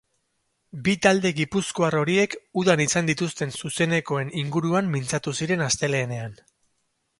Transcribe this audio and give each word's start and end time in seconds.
Bi 0.85 0.93
talde 1.05 1.31
gipuzkoar 1.39 1.97
horiek 1.99 2.33
udan 2.63 2.83
izan 2.87 3.11
dituzten 3.13 3.55
zuzenekoen 3.61 4.33
inguruan 4.45 4.93
mintzatu 4.97 5.37
ziren 5.43 5.65
astelehenean. 5.71 6.37